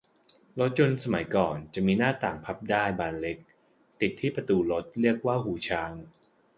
[0.59, 3.37] รถยนต์สมัยก่อนจะมีหน้าต่างพับได้บานเล็ก
[4.01, 5.91] ติดที่ประตูรถ เรียกว่าหูช้าง